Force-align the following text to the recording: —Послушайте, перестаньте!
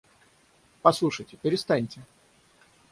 —Послушайте, 0.81 1.37
перестаньте! 1.43 1.99